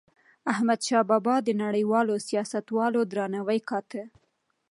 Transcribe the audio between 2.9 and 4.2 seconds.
درناوی ګاټه.